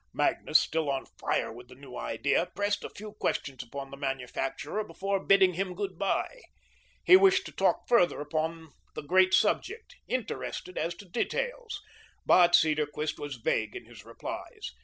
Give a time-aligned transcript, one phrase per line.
[0.15, 4.83] Magnus, still on fire with the new idea, pressed a few questions upon the manufacturer
[4.83, 6.41] before bidding him good bye.
[7.03, 11.83] He wished to talk further upon the great subject, interested as to details,
[12.25, 14.71] but Cedarquist was vague in his replies.